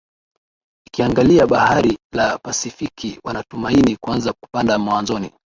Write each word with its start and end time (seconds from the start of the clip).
ikiangalia 0.87 1.47
Bahari 1.47 1.97
la 2.13 2.37
Pasifiki 2.37 3.19
Wanatumaini 3.23 3.95
kuanza 4.01 4.33
kupanda 4.33 4.79
mwanzoni 4.79 5.31